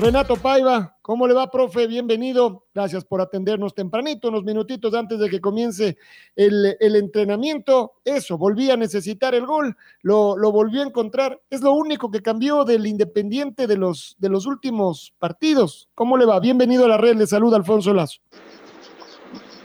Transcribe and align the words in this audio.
Renato 0.00 0.36
Paiva, 0.36 0.96
¿cómo 1.02 1.26
le 1.26 1.34
va, 1.34 1.50
profe? 1.50 1.86
Bienvenido. 1.86 2.64
Gracias 2.74 3.04
por 3.04 3.20
atendernos 3.20 3.74
tempranito, 3.74 4.28
unos 4.28 4.44
minutitos 4.44 4.94
antes 4.94 5.18
de 5.18 5.28
que 5.28 5.42
comience 5.42 5.98
el, 6.34 6.78
entrenamiento. 6.80 8.00
Eso, 8.02 8.38
volví 8.38 8.70
a 8.70 8.78
necesitar 8.78 9.34
el 9.34 9.44
gol, 9.44 9.76
lo, 10.00 10.36
volvió 10.52 10.80
a 10.80 10.86
encontrar. 10.86 11.42
Es 11.50 11.60
lo 11.60 11.72
único 11.72 12.10
que 12.10 12.22
cambió 12.22 12.64
del 12.64 12.86
Independiente 12.86 13.66
de 13.66 13.76
los, 13.76 14.16
de 14.18 14.30
los 14.30 14.46
últimos 14.46 15.12
partidos. 15.18 15.90
¿Cómo 15.94 16.16
le 16.16 16.24
va? 16.24 16.40
Bienvenido 16.40 16.86
a 16.86 16.88
la 16.88 16.96
red. 16.96 17.16
Le 17.16 17.26
saluda 17.26 17.58
Alfonso 17.58 17.92
Lazo. 17.92 18.20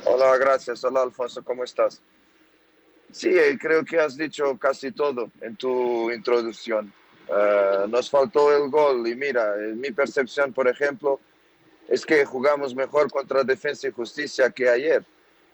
Hola, 0.04 0.38
gracias. 0.38 0.84
Hola, 0.84 1.04
Alfonso, 1.04 1.46
¿cómo 1.46 1.64
estás? 1.64 2.02
Sí, 3.10 3.30
eh, 3.30 3.58
creo 3.58 3.86
que 3.86 4.02
has 4.02 4.18
dicho 4.18 4.58
casi 4.58 4.92
todo 4.92 5.32
en 5.40 5.56
tu 5.56 6.12
introducción. 6.12 6.92
Eh, 7.28 7.86
nos 7.90 8.10
faltó 8.10 8.56
el 8.56 8.70
gol 8.70 9.08
y 9.08 9.16
mira, 9.16 9.56
mi 9.76 9.92
percepción, 9.92 10.54
por 10.54 10.68
ejemplo, 10.68 11.20
es 11.88 12.06
que 12.06 12.26
jugamos 12.26 12.76
mejor 12.76 13.12
contra 13.12 13.44
Defensa 13.44 13.88
y 13.88 13.92
Justicia 13.92 14.50
que 14.50 14.70
ayer. 14.70 15.04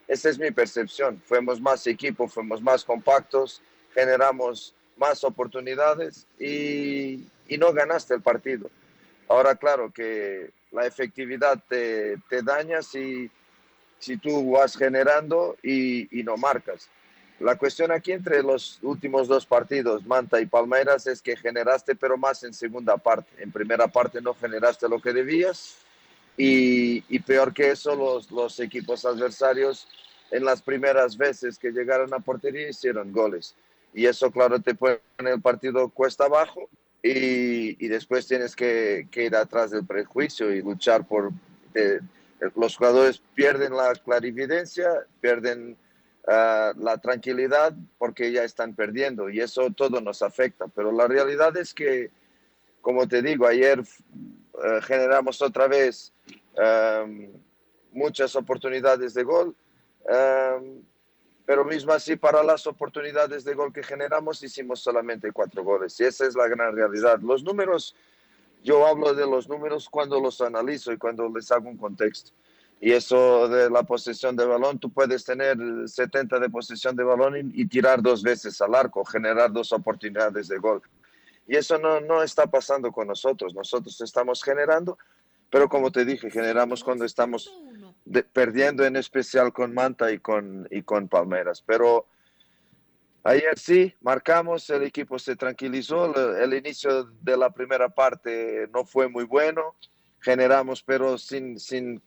Esa 0.07 0.29
es 0.29 0.37
mi 0.37 0.51
percepción. 0.51 1.21
Fuimos 1.25 1.61
más 1.61 1.85
equipo, 1.87 2.27
fuimos 2.27 2.61
más 2.61 2.83
compactos, 2.83 3.61
generamos 3.93 4.73
más 4.97 5.23
oportunidades 5.23 6.27
y, 6.39 7.25
y 7.47 7.57
no 7.57 7.73
ganaste 7.73 8.13
el 8.13 8.21
partido. 8.21 8.69
Ahora, 9.27 9.55
claro 9.55 9.91
que 9.91 10.51
la 10.71 10.85
efectividad 10.85 11.61
te, 11.67 12.17
te 12.29 12.41
daña 12.41 12.81
si, 12.81 13.29
si 13.99 14.17
tú 14.17 14.51
vas 14.51 14.75
generando 14.75 15.57
y, 15.63 16.19
y 16.19 16.23
no 16.23 16.35
marcas. 16.37 16.89
La 17.41 17.57
cuestión 17.57 17.91
aquí 17.91 18.11
entre 18.11 18.43
los 18.43 18.77
últimos 18.83 19.27
dos 19.27 19.47
partidos, 19.47 20.05
Manta 20.05 20.39
y 20.39 20.45
Palmeiras, 20.45 21.07
es 21.07 21.23
que 21.23 21.35
generaste, 21.35 21.95
pero 21.95 22.15
más 22.15 22.43
en 22.43 22.53
segunda 22.53 22.97
parte. 22.97 23.41
En 23.41 23.51
primera 23.51 23.87
parte 23.87 24.21
no 24.21 24.35
generaste 24.35 24.87
lo 24.87 25.01
que 25.01 25.11
debías 25.11 25.77
y, 26.37 27.19
peor 27.21 27.51
que 27.51 27.71
eso, 27.71 28.23
los, 28.29 28.59
equipos 28.59 29.05
adversarios 29.05 29.87
en 30.29 30.45
las 30.45 30.61
primeras 30.61 31.17
veces 31.17 31.57
que 31.57 31.71
llegaron 31.71 32.13
a 32.13 32.19
portería 32.19 32.69
hicieron 32.69 33.11
goles. 33.11 33.55
Y 33.91 34.05
eso, 34.05 34.29
claro, 34.29 34.59
te 34.59 34.75
pone 34.75 34.99
el 35.17 35.41
partido 35.41 35.89
cuesta 35.89 36.25
abajo 36.25 36.69
y, 37.01 37.83
y 37.83 37.87
después 37.87 38.27
tienes 38.27 38.55
que, 38.55 39.07
que, 39.09 39.25
ir 39.25 39.35
atrás 39.35 39.71
del 39.71 39.85
prejuicio 39.85 40.53
y 40.53 40.61
luchar 40.61 41.07
por... 41.07 41.31
Eh, 41.73 41.99
los 42.55 42.75
jugadores 42.75 43.21
pierden 43.35 43.75
la 43.75 43.93
clarividencia, 43.93 45.05
pierden 45.19 45.77
uh, 46.27 46.77
la 46.79 46.97
tranquilidad 47.01 47.73
porque 47.97 48.31
ya 48.31 48.43
están 48.43 48.75
perdiendo 48.75 49.29
y 49.29 49.39
eso 49.39 49.69
todo 49.71 50.01
nos 50.01 50.21
afecta. 50.21 50.67
Pero 50.67 50.91
la 50.91 51.07
realidad 51.07 51.55
es 51.57 51.73
que, 51.73 52.11
como 52.81 53.07
te 53.07 53.21
digo, 53.21 53.47
ayer 53.47 53.79
uh, 53.79 54.81
generamos 54.81 55.41
otra 55.41 55.67
vez 55.67 56.13
um, 56.57 57.27
muchas 57.91 58.35
oportunidades 58.35 59.13
de 59.13 59.23
gol, 59.23 59.55
um, 60.05 60.81
pero 61.45 61.65
mismo 61.65 61.91
así 61.91 62.15
para 62.15 62.43
las 62.43 62.65
oportunidades 62.67 63.43
de 63.43 63.53
gol 63.53 63.73
que 63.73 63.83
generamos 63.83 64.41
hicimos 64.43 64.79
solamente 64.79 65.31
cuatro 65.31 65.63
goles 65.63 65.99
y 65.99 66.05
esa 66.05 66.25
es 66.25 66.35
la 66.35 66.47
gran 66.47 66.75
realidad. 66.75 67.19
Los 67.19 67.43
números, 67.43 67.95
yo 68.63 68.85
hablo 68.85 69.13
de 69.13 69.25
los 69.25 69.49
números 69.49 69.89
cuando 69.89 70.19
los 70.19 70.39
analizo 70.39 70.93
y 70.93 70.97
cuando 70.97 71.27
les 71.29 71.51
hago 71.51 71.67
un 71.67 71.77
contexto. 71.77 72.31
Y 72.83 72.93
eso 72.93 73.47
de 73.47 73.69
la 73.69 73.83
posesión 73.83 74.35
de 74.35 74.43
balón, 74.43 74.79
tú 74.79 74.91
puedes 74.91 75.23
tener 75.23 75.55
70 75.85 76.39
de 76.39 76.49
posesión 76.49 76.95
de 76.95 77.03
balón 77.03 77.51
y, 77.53 77.67
tirar 77.67 78.01
dos 78.01 78.23
veces 78.23 78.59
al 78.59 78.73
arco, 78.73 79.05
generar 79.05 79.53
dos 79.53 79.71
oportunidades 79.71 80.47
de 80.47 80.57
gol. 80.57 80.81
Y 81.47 81.55
eso 81.55 81.77
no, 81.77 82.01
no 82.01 82.23
está 82.23 82.47
pasando 82.47 82.91
con 82.91 83.07
nosotros. 83.07 83.53
Nosotros 83.53 84.01
estamos 84.01 84.41
generando, 84.41 84.97
pero 85.51 85.69
como 85.69 85.91
te 85.91 86.05
dije, 86.05 86.31
generamos 86.31 86.83
cuando 86.83 87.05
estamos 87.05 87.55
perdiendo, 88.33 88.83
en 88.83 88.95
especial 88.95 89.53
con 89.53 89.75
Manta 89.75 90.11
y 90.11 90.17
con, 90.17 90.67
y 90.71 90.81
con 90.81 91.07
Palmeras. 91.07 91.61
Pero 91.63 92.07
ayer 93.23 93.59
sí, 93.59 93.93
marcamos, 94.01 94.67
el 94.71 94.81
equipo 94.81 95.19
se 95.19 95.35
tranquilizó. 95.35 96.15
El, 96.15 96.51
el 96.51 96.57
inicio 96.57 97.03
de 97.21 97.37
la 97.37 97.51
primera 97.51 97.89
parte 97.89 98.67
no 98.73 98.85
fue 98.85 99.07
muy 99.07 99.25
bueno. 99.25 99.75
Generamos, 100.19 100.81
pero 100.81 101.19
sin, 101.19 101.59
sin 101.59 102.01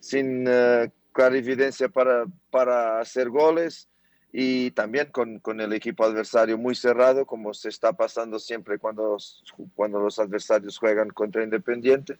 sin 0.00 0.48
uh, 0.48 0.90
clarividencia 1.12 1.88
para, 1.88 2.24
para 2.50 2.98
hacer 3.00 3.28
goles 3.28 3.88
y 4.32 4.70
también 4.72 5.10
con, 5.10 5.38
con, 5.40 5.60
el 5.60 5.72
equipo 5.72 6.04
adversario 6.04 6.56
muy 6.56 6.74
cerrado, 6.74 7.26
como 7.26 7.52
se 7.52 7.68
está 7.68 7.92
pasando 7.92 8.38
siempre 8.38 8.78
cuando, 8.78 9.16
cuando 9.74 10.00
los 10.00 10.18
adversarios 10.18 10.78
juegan 10.78 11.10
contra 11.10 11.42
Independiente, 11.42 12.16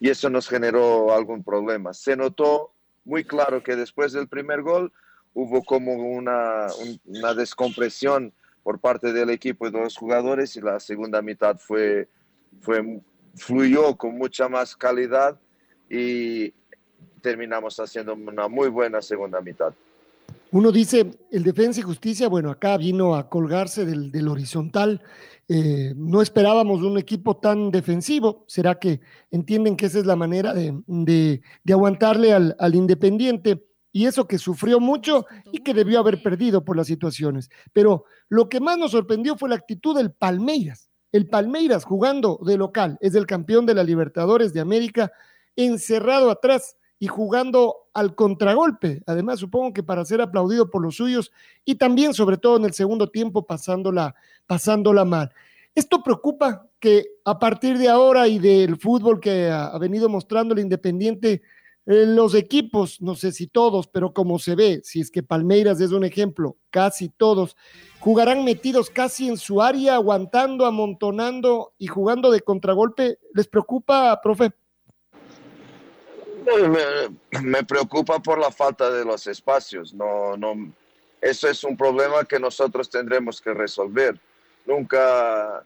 y 0.00 0.08
eso 0.08 0.30
nos 0.30 0.48
generó 0.48 1.12
algún 1.12 1.42
problema. 1.42 1.92
Se 1.92 2.16
notó 2.16 2.72
muy 3.04 3.24
claro 3.24 3.62
que 3.62 3.74
después 3.74 4.12
del 4.12 4.28
primer 4.28 4.62
gol 4.62 4.92
hubo 5.34 5.64
como 5.64 5.94
una, 5.94 6.68
un, 6.80 7.00
una 7.06 7.34
descompresión 7.34 8.32
por 8.62 8.78
parte 8.78 9.12
del 9.12 9.30
equipo 9.30 9.66
y 9.66 9.72
de 9.72 9.80
los 9.80 9.96
jugadores, 9.96 10.54
y 10.54 10.60
la 10.60 10.78
segunda 10.78 11.22
mitad 11.22 11.56
fue, 11.58 12.08
fue 12.60 13.00
fluyó 13.34 13.96
con 13.96 14.16
mucha 14.16 14.48
más 14.48 14.76
calidad 14.76 15.40
y 15.88 16.52
terminamos 17.20 17.78
haciendo 17.78 18.14
una 18.14 18.48
muy 18.48 18.68
buena 18.68 19.02
segunda 19.02 19.40
mitad. 19.40 19.72
Uno 20.50 20.72
dice, 20.72 21.10
el 21.30 21.42
Defensa 21.42 21.80
y 21.80 21.82
Justicia, 21.82 22.28
bueno, 22.28 22.50
acá 22.50 22.76
vino 22.78 23.14
a 23.14 23.28
colgarse 23.28 23.84
del, 23.84 24.10
del 24.10 24.28
horizontal. 24.28 25.02
Eh, 25.46 25.92
no 25.94 26.22
esperábamos 26.22 26.82
un 26.82 26.96
equipo 26.98 27.36
tan 27.36 27.70
defensivo. 27.70 28.44
¿Será 28.46 28.78
que 28.78 29.00
entienden 29.30 29.76
que 29.76 29.86
esa 29.86 29.98
es 29.98 30.06
la 30.06 30.16
manera 30.16 30.54
de, 30.54 30.80
de, 30.86 31.42
de 31.64 31.72
aguantarle 31.72 32.32
al, 32.32 32.56
al, 32.58 32.74
Independiente? 32.74 33.66
Y 33.92 34.06
eso 34.06 34.26
que 34.26 34.38
sufrió 34.38 34.80
mucho 34.80 35.26
y 35.52 35.58
que 35.58 35.74
debió 35.74 35.98
haber 35.98 36.22
perdido 36.22 36.64
por 36.64 36.76
las 36.76 36.86
situaciones. 36.86 37.50
Pero 37.74 38.04
lo 38.28 38.48
que 38.48 38.60
más 38.60 38.78
nos 38.78 38.92
sorprendió 38.92 39.36
fue 39.36 39.50
la 39.50 39.56
actitud 39.56 39.96
del 39.96 40.12
Palmeiras. 40.12 40.90
El 41.12 41.28
Palmeiras 41.28 41.84
jugando 41.84 42.38
de 42.42 42.56
local, 42.56 42.98
es 43.00 43.14
el 43.14 43.26
campeón 43.26 43.66
de 43.66 43.74
la 43.74 43.84
Libertadores 43.84 44.52
de 44.52 44.60
América, 44.60 45.10
encerrado 45.56 46.30
atrás 46.30 46.76
y 46.98 47.06
jugando 47.06 47.88
al 47.94 48.14
contragolpe. 48.14 49.02
Además, 49.06 49.38
supongo 49.38 49.72
que 49.72 49.82
para 49.82 50.04
ser 50.04 50.20
aplaudido 50.20 50.70
por 50.70 50.82
los 50.82 50.96
suyos 50.96 51.30
y 51.64 51.76
también, 51.76 52.14
sobre 52.14 52.38
todo 52.38 52.56
en 52.56 52.64
el 52.64 52.72
segundo 52.72 53.08
tiempo, 53.10 53.46
pasándola, 53.46 54.14
pasándola 54.46 55.04
mal. 55.04 55.32
Esto 55.74 56.02
preocupa 56.02 56.66
que 56.80 57.06
a 57.24 57.38
partir 57.38 57.78
de 57.78 57.88
ahora 57.88 58.26
y 58.26 58.38
del 58.38 58.78
fútbol 58.78 59.20
que 59.20 59.48
ha, 59.48 59.76
venido 59.78 60.08
mostrando 60.08 60.54
el 60.54 60.60
Independiente, 60.60 61.42
eh, 61.86 62.04
los 62.04 62.34
equipos, 62.34 63.00
no 63.00 63.14
sé 63.14 63.30
si 63.30 63.46
todos, 63.46 63.86
pero 63.86 64.12
como 64.12 64.40
se 64.40 64.56
ve, 64.56 64.80
si 64.82 65.00
es 65.00 65.10
que 65.10 65.22
Palmeiras 65.22 65.80
es 65.80 65.92
un 65.92 66.04
ejemplo, 66.04 66.56
casi 66.70 67.08
todos, 67.08 67.56
jugarán 68.00 68.44
metidos 68.44 68.90
casi 68.90 69.28
en 69.28 69.36
su 69.36 69.62
área, 69.62 69.94
aguantando, 69.94 70.66
amontonando 70.66 71.74
y 71.78 71.86
jugando 71.86 72.32
de 72.32 72.40
contragolpe. 72.40 73.18
¿Les 73.32 73.46
preocupa, 73.46 74.20
profe? 74.20 74.50
Me, 76.56 77.40
me, 77.42 77.64
preocupa 77.64 78.18
por 78.20 78.38
la 78.38 78.50
falta 78.50 78.90
de 78.90 79.04
los 79.04 79.26
espacios. 79.26 79.92
No, 79.92 80.36
no, 80.36 80.72
eso 81.20 81.48
es 81.48 81.64
un 81.64 81.76
problema 81.76 82.24
que 82.24 82.38
nosotros 82.38 82.88
tendremos 82.88 83.40
que 83.40 83.52
resolver. 83.52 84.18
Nunca 84.64 85.64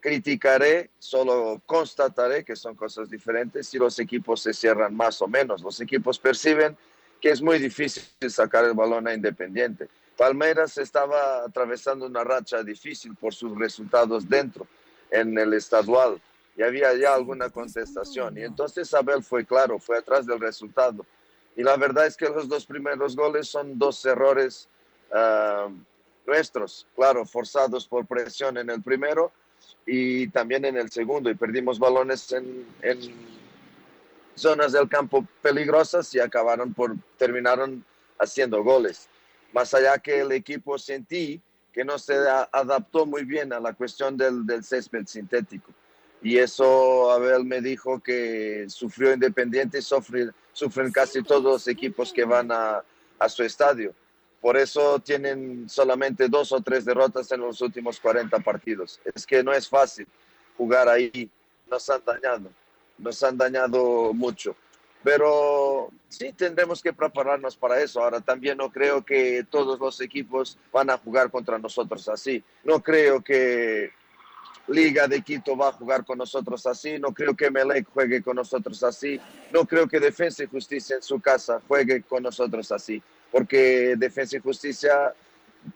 criticaré, 0.00 0.90
solo 0.98 1.60
constataré 1.64 2.44
que 2.44 2.56
son 2.56 2.74
cosas 2.74 3.08
diferentes 3.08 3.68
si 3.68 3.78
los 3.78 3.98
equipos 3.98 4.42
se 4.42 4.52
cierran 4.52 4.94
más 4.94 5.20
o 5.22 5.28
menos. 5.28 5.62
Los 5.62 5.80
equipos 5.80 6.18
perciben 6.18 6.76
que 7.20 7.30
es 7.30 7.40
muy 7.40 7.58
difícil 7.58 8.04
sacar 8.28 8.64
el 8.64 8.74
balón 8.74 9.08
a 9.08 9.14
Independiente. 9.14 9.88
Palmeiras 10.16 10.78
estaba 10.78 11.44
atravesando 11.44 12.06
una 12.06 12.22
racha 12.22 12.62
difícil 12.62 13.14
por 13.16 13.34
sus 13.34 13.58
resultados 13.58 14.28
dentro. 14.28 14.66
en 15.10 15.38
el 15.38 15.54
estadual 15.54 16.20
y 16.56 16.62
había 16.62 16.94
ya 16.94 17.14
alguna 17.14 17.50
contestación. 17.50 18.38
Y 18.38 18.42
entonces 18.42 18.92
Abel 18.94 19.22
fue 19.22 19.44
claro, 19.44 19.78
fue 19.78 19.98
atrás 19.98 20.26
del 20.26 20.40
resultado. 20.40 21.04
Y 21.56 21.62
la 21.62 21.76
verdad 21.76 22.06
es 22.06 22.16
que 22.16 22.28
los 22.28 22.48
dos 22.48 22.66
primeros 22.66 23.16
goles 23.16 23.48
son 23.48 23.78
dos 23.78 24.04
errores 24.04 24.68
uh, 25.10 25.72
nuestros, 26.26 26.86
claro, 26.94 27.24
forzados 27.26 27.86
por 27.86 28.06
presión 28.06 28.56
en 28.56 28.70
el 28.70 28.82
primero 28.82 29.32
y 29.86 30.28
también 30.28 30.64
en 30.64 30.76
el 30.76 30.90
segundo. 30.90 31.30
Y 31.30 31.34
perdimos 31.34 31.78
balones 31.78 32.32
en, 32.32 32.66
zonas 34.36 34.72
del 34.72 34.88
campo 34.88 35.24
peligrosas 35.42 36.12
y 36.14 36.18
acabaron 36.18 36.74
por, 36.74 36.96
terminaron 37.18 37.84
haciendo 38.18 38.64
goles. 38.64 39.08
Más 39.52 39.72
allá 39.74 39.96
que 39.98 40.20
el 40.20 40.32
equipo 40.32 40.76
sentí 40.76 41.40
que 41.72 41.84
no 41.84 41.98
se 41.98 42.14
adaptó 42.52 43.06
muy 43.06 43.24
bien 43.24 43.52
a 43.52 43.60
la 43.60 43.72
cuestión 43.72 44.16
del 44.16 44.64
césped 44.64 45.06
sintético. 45.06 45.72
Y 46.24 46.38
eso 46.38 47.12
Abel 47.12 47.44
me 47.44 47.60
dijo 47.60 48.00
que 48.00 48.64
sufrió 48.68 49.12
Independiente 49.12 49.78
y 49.78 49.82
sufren, 49.82 50.32
sufren 50.54 50.90
casi 50.90 51.22
todos 51.22 51.44
los 51.44 51.68
equipos 51.68 52.14
que 52.14 52.24
van 52.24 52.50
a, 52.50 52.82
a 53.18 53.28
su 53.28 53.42
estadio. 53.42 53.94
Por 54.40 54.56
eso 54.56 54.98
tienen 55.00 55.68
solamente 55.68 56.26
dos 56.28 56.50
o 56.52 56.62
tres 56.62 56.86
derrotas 56.86 57.30
en 57.30 57.40
los 57.40 57.60
últimos 57.60 58.00
40 58.00 58.38
partidos. 58.40 58.98
Es 59.14 59.26
que 59.26 59.44
no 59.44 59.52
es 59.52 59.68
fácil 59.68 60.06
jugar 60.56 60.88
ahí. 60.88 61.30
Nos 61.70 61.90
han 61.90 62.02
dañado, 62.02 62.50
nos 62.96 63.22
han 63.22 63.36
dañado 63.36 64.14
mucho. 64.14 64.56
Pero 65.02 65.90
sí 66.08 66.32
tendremos 66.32 66.80
que 66.80 66.94
prepararnos 66.94 67.54
para 67.54 67.80
eso. 67.80 68.02
Ahora 68.02 68.22
también 68.22 68.56
no 68.56 68.72
creo 68.72 69.04
que 69.04 69.44
todos 69.50 69.78
los 69.78 70.00
equipos 70.00 70.56
van 70.72 70.88
a 70.88 70.96
jugar 70.96 71.30
contra 71.30 71.58
nosotros 71.58 72.08
así. 72.08 72.42
No 72.64 72.82
creo 72.82 73.22
que 73.22 73.92
Liga 74.66 75.06
de 75.06 75.20
Quito 75.20 75.56
va 75.56 75.68
a 75.68 75.72
jugar 75.72 76.04
con 76.04 76.18
nosotros 76.18 76.66
así. 76.66 76.98
No 76.98 77.12
creo 77.12 77.34
que 77.34 77.50
Melec 77.50 77.86
juegue 77.92 78.22
con 78.22 78.36
nosotros 78.36 78.82
así. 78.82 79.20
No 79.52 79.66
creo 79.66 79.86
que 79.86 80.00
Defensa 80.00 80.42
y 80.42 80.46
Justicia 80.46 80.96
en 80.96 81.02
su 81.02 81.20
casa 81.20 81.60
juegue 81.68 82.02
con 82.02 82.22
nosotros 82.22 82.72
así. 82.72 83.02
Porque 83.30 83.94
Defensa 83.96 84.36
y 84.36 84.40
Justicia 84.40 85.12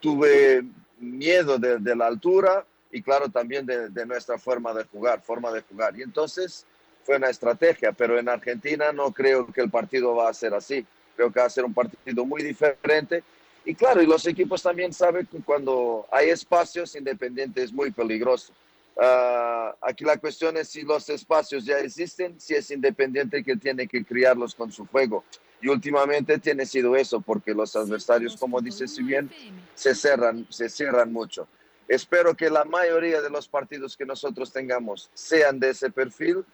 tuve 0.00 0.64
miedo 0.98 1.58
de, 1.58 1.78
de 1.78 1.96
la 1.96 2.06
altura 2.06 2.64
y 2.90 3.02
claro 3.02 3.28
también 3.28 3.66
de, 3.66 3.90
de 3.90 4.06
nuestra 4.06 4.38
forma 4.38 4.72
de 4.72 4.84
jugar, 4.84 5.20
forma 5.20 5.52
de 5.52 5.62
jugar. 5.62 5.98
Y 5.98 6.02
entonces 6.02 6.64
fue 7.04 7.16
una 7.16 7.28
estrategia, 7.28 7.92
pero 7.92 8.18
en 8.18 8.28
Argentina 8.28 8.92
no 8.92 9.12
creo 9.12 9.46
que 9.52 9.60
el 9.60 9.70
partido 9.70 10.14
va 10.14 10.28
a 10.28 10.34
ser 10.34 10.54
así. 10.54 10.84
Creo 11.16 11.32
que 11.32 11.40
va 11.40 11.46
a 11.46 11.50
ser 11.50 11.64
un 11.64 11.74
partido 11.74 12.24
muy 12.24 12.42
diferente. 12.42 13.22
Y 13.64 13.74
claro, 13.74 14.00
y 14.00 14.06
los 14.06 14.26
equipos 14.26 14.62
también 14.62 14.92
saben 14.92 15.26
que 15.26 15.38
cuando 15.40 16.06
hay 16.10 16.30
espacios, 16.30 16.94
Independiente 16.94 17.62
es 17.62 17.72
muy 17.72 17.90
peligroso. 17.90 18.52
Uh, 18.98 19.72
aquí 19.80 20.04
la 20.04 20.16
cuestión 20.16 20.56
es 20.56 20.68
si 20.68 20.82
los 20.82 21.08
espacios 21.08 21.64
ya 21.64 21.78
existen, 21.78 22.38
si 22.40 22.54
es 22.54 22.70
Independiente 22.70 23.44
que 23.44 23.56
tiene 23.56 23.86
que 23.86 24.04
criarlos 24.04 24.54
con 24.54 24.72
su 24.72 24.86
juego. 24.86 25.24
Y 25.60 25.68
últimamente 25.68 26.38
tiene 26.38 26.66
sido 26.66 26.96
eso, 26.96 27.20
porque 27.20 27.54
los 27.54 27.74
adversarios, 27.76 28.36
como 28.36 28.60
dice 28.60 28.88
si 28.88 29.02
bien, 29.02 29.30
se 29.74 29.94
cierran, 29.94 30.46
se 30.50 30.68
cierran 30.68 31.12
mucho. 31.12 31.48
Espero 31.86 32.36
que 32.36 32.50
la 32.50 32.64
mayoría 32.64 33.20
de 33.22 33.30
los 33.30 33.48
partidos 33.48 33.96
que 33.96 34.04
nosotros 34.04 34.52
tengamos 34.52 35.10
sean 35.14 35.58
de 35.58 35.70
ese 35.70 35.90
perfil 35.90 36.44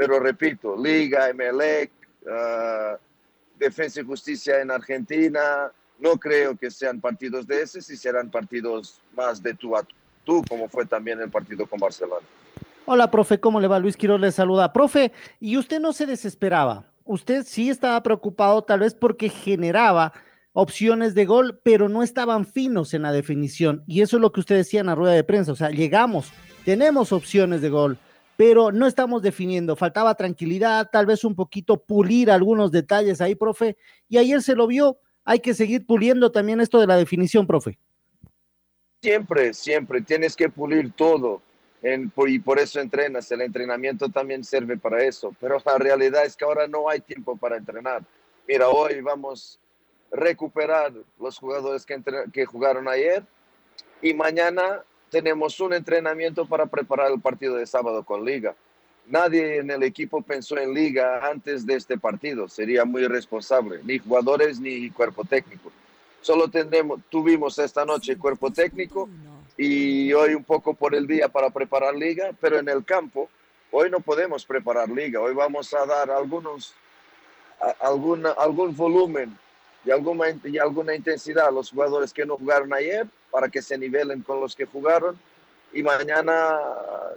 pero 0.00 0.18
repito, 0.18 0.76
Liga, 0.82 1.28
Emelec, 1.28 1.90
uh, 2.22 2.96
Defensa 3.58 4.00
y 4.00 4.04
Justicia 4.04 4.58
en 4.62 4.70
Argentina, 4.70 5.70
no 5.98 6.18
creo 6.18 6.56
que 6.56 6.70
sean 6.70 7.02
partidos 7.02 7.46
de 7.46 7.60
ese, 7.60 7.82
si 7.82 7.98
serán 7.98 8.30
partidos 8.30 9.02
más 9.14 9.42
de 9.42 9.52
tú 9.52 9.76
a 9.76 9.82
tú, 9.82 9.94
como 10.48 10.68
fue 10.68 10.86
también 10.86 11.20
el 11.20 11.30
partido 11.30 11.66
con 11.66 11.78
Barcelona. 11.78 12.26
Hola, 12.86 13.10
profe, 13.10 13.38
¿cómo 13.38 13.60
le 13.60 13.68
va? 13.68 13.78
Luis 13.78 13.96
Quiroz 13.96 14.20
le 14.20 14.32
saluda. 14.32 14.72
Profe, 14.72 15.12
¿y 15.38 15.56
usted 15.56 15.80
no 15.80 15.92
se 15.92 16.06
desesperaba? 16.06 16.86
Usted 17.04 17.44
sí 17.44 17.68
estaba 17.68 18.02
preocupado 18.02 18.62
tal 18.62 18.80
vez 18.80 18.94
porque 18.94 19.28
generaba 19.28 20.12
opciones 20.52 21.14
de 21.14 21.26
gol, 21.26 21.60
pero 21.62 21.88
no 21.88 22.02
estaban 22.02 22.44
finos 22.44 22.94
en 22.94 23.02
la 23.02 23.12
definición. 23.12 23.84
Y 23.86 24.00
eso 24.00 24.16
es 24.16 24.20
lo 24.20 24.32
que 24.32 24.40
usted 24.40 24.56
decía 24.56 24.80
en 24.80 24.86
la 24.86 24.94
rueda 24.94 25.12
de 25.12 25.24
prensa. 25.24 25.52
O 25.52 25.56
sea, 25.56 25.70
llegamos, 25.70 26.32
tenemos 26.64 27.12
opciones 27.12 27.60
de 27.60 27.70
gol, 27.70 27.98
pero 28.36 28.72
no 28.72 28.86
estamos 28.86 29.22
definiendo. 29.22 29.76
Faltaba 29.76 30.14
tranquilidad, 30.14 30.88
tal 30.90 31.06
vez 31.06 31.24
un 31.24 31.34
poquito 31.34 31.76
pulir 31.82 32.30
algunos 32.30 32.72
detalles 32.72 33.20
ahí, 33.20 33.34
profe. 33.34 33.76
Y 34.08 34.18
ayer 34.18 34.42
se 34.42 34.54
lo 34.54 34.66
vio. 34.66 34.98
Hay 35.24 35.40
que 35.40 35.54
seguir 35.54 35.86
puliendo 35.86 36.32
también 36.32 36.60
esto 36.60 36.80
de 36.80 36.86
la 36.86 36.96
definición, 36.96 37.46
profe. 37.46 37.78
Siempre, 39.02 39.54
siempre. 39.54 40.02
Tienes 40.02 40.36
que 40.36 40.50
pulir 40.50 40.92
todo. 40.92 41.40
Y 41.82 42.38
por 42.38 42.58
eso 42.58 42.80
entrenas. 42.80 43.30
El 43.32 43.40
entrenamiento 43.40 44.10
también 44.10 44.44
sirve 44.44 44.76
para 44.76 45.02
eso. 45.02 45.34
Pero 45.40 45.56
la 45.64 45.78
realidad 45.78 46.24
es 46.26 46.36
que 46.36 46.44
ahora 46.44 46.66
no 46.66 46.88
hay 46.88 47.00
tiempo 47.00 47.34
para 47.36 47.56
entrenar. 47.56 48.02
Mira, 48.46 48.68
hoy 48.68 49.00
vamos 49.00 49.58
a 50.12 50.16
recuperar 50.16 50.92
los 51.18 51.38
jugadores 51.38 51.86
que 51.86 52.44
jugaron 52.44 52.88
ayer 52.88 53.24
y 54.02 54.12
mañana 54.12 54.82
tenemos 55.08 55.58
un 55.60 55.72
entrenamiento 55.72 56.46
para 56.46 56.66
preparar 56.66 57.10
el 57.10 57.20
partido 57.20 57.56
de 57.56 57.66
sábado 57.66 58.02
con 58.04 58.24
Liga. 58.24 58.54
Nadie 59.06 59.58
en 59.58 59.70
el 59.70 59.82
equipo 59.82 60.20
pensó 60.20 60.58
en 60.58 60.74
Liga 60.74 61.26
antes 61.26 61.64
de 61.64 61.74
este 61.74 61.96
partido. 61.96 62.48
Sería 62.48 62.84
muy 62.84 63.02
irresponsable, 63.02 63.80
ni 63.84 63.98
jugadores 63.98 64.60
ni 64.60 64.90
cuerpo 64.90 65.24
técnico. 65.24 65.72
Solo 66.20 66.48
tendremos, 66.48 67.00
tuvimos 67.08 67.58
esta 67.58 67.84
noche 67.84 68.18
cuerpo 68.18 68.52
técnico 68.52 69.08
y 69.56 70.12
hoy 70.12 70.34
un 70.34 70.44
poco 70.44 70.74
por 70.74 70.94
el 70.94 71.06
día 71.06 71.28
para 71.28 71.50
preparar 71.50 71.94
Liga, 71.94 72.30
pero 72.40 72.58
en 72.58 72.68
el 72.68 72.84
campo 72.84 73.30
hoy 73.70 73.90
no 73.90 74.00
podemos 74.00 74.44
preparar 74.44 74.88
Liga. 74.90 75.20
Hoy 75.20 75.34
vamos 75.34 75.72
a 75.72 75.86
dar 75.86 76.10
algunos, 76.10 76.74
alguna, 77.80 78.30
algún 78.32 78.76
volumen 78.76 79.36
y 79.84 79.90
alguna, 79.90 80.26
y 80.44 80.58
alguna 80.58 80.94
intensidad 80.94 81.48
a 81.48 81.50
los 81.50 81.70
jugadores 81.70 82.12
que 82.12 82.26
no 82.26 82.36
jugaron 82.36 82.72
ayer 82.74 83.06
para 83.30 83.48
que 83.48 83.62
se 83.62 83.78
nivelen 83.78 84.22
con 84.22 84.40
los 84.40 84.54
que 84.54 84.66
jugaron. 84.66 85.18
Y 85.72 85.82
mañana, 85.82 86.58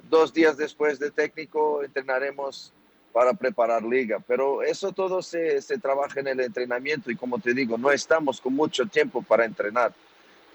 dos 0.10 0.32
días 0.32 0.56
después 0.56 1.00
de 1.00 1.12
técnico, 1.12 1.84
entrenaremos 1.84 2.72
para 3.14 3.34
preparar 3.34 3.84
liga. 3.84 4.18
Pero 4.28 4.64
eso 4.64 4.92
todo 4.92 5.22
se, 5.22 5.62
se 5.62 5.78
trabaja 5.78 6.20
en 6.20 6.28
el 6.28 6.40
entrenamiento 6.42 7.12
y 7.12 7.16
como 7.16 7.40
te 7.40 7.54
digo, 7.54 7.78
no 7.78 7.92
estamos 7.92 8.42
con 8.42 8.54
mucho 8.56 8.86
tiempo 8.88 9.22
para 9.22 9.46
entrenar. 9.46 9.94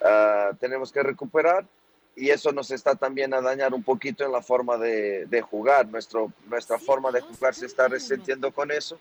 Uh, 0.00 0.54
tenemos 0.56 0.92
que 0.92 1.02
recuperar 1.02 1.64
y 2.14 2.30
eso 2.30 2.52
nos 2.52 2.70
está 2.70 2.96
también 2.96 3.32
a 3.32 3.40
dañar 3.40 3.72
un 3.72 3.82
poquito 3.82 4.24
en 4.24 4.32
la 4.32 4.42
forma 4.42 4.76
de, 4.76 5.26
de 5.26 5.40
jugar. 5.40 5.86
Nuestro, 5.86 6.32
nuestra 6.48 6.78
forma 6.78 7.12
de 7.12 7.20
jugar 7.20 7.54
se 7.54 7.66
está 7.66 7.88
resentiendo 7.88 8.52
con 8.52 8.72
eso 8.72 8.98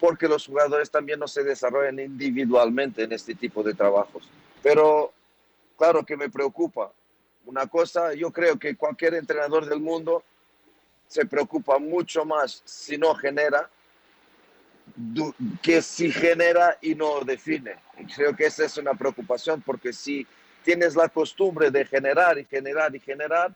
porque 0.00 0.28
los 0.28 0.46
jugadores 0.46 0.90
también 0.90 1.18
no 1.18 1.28
se 1.28 1.42
desarrollan 1.42 1.98
individualmente 1.98 3.04
en 3.04 3.12
este 3.12 3.34
tipo 3.34 3.62
de 3.62 3.74
trabajos. 3.74 4.28
Pero 4.62 5.12
claro 5.76 6.04
que 6.04 6.16
me 6.16 6.28
preocupa. 6.28 6.92
Una 7.44 7.66
cosa, 7.66 8.12
yo 8.14 8.32
creo 8.32 8.58
que 8.58 8.76
cualquier 8.76 9.14
entrenador 9.14 9.66
del 9.66 9.80
mundo 9.80 10.22
se 11.08 11.26
preocupa 11.26 11.78
mucho 11.78 12.24
más 12.24 12.62
si 12.64 12.98
no 12.98 13.14
genera 13.14 13.68
que 15.62 15.82
si 15.82 16.10
genera 16.10 16.78
y 16.80 16.94
no 16.94 17.20
define. 17.20 17.76
Creo 18.14 18.34
que 18.34 18.46
esa 18.46 18.64
es 18.64 18.76
una 18.78 18.94
preocupación 18.94 19.62
porque 19.62 19.92
si 19.92 20.26
tienes 20.62 20.96
la 20.96 21.08
costumbre 21.08 21.70
de 21.70 21.84
generar 21.84 22.38
y 22.38 22.44
generar 22.44 22.94
y 22.94 23.00
generar, 23.00 23.54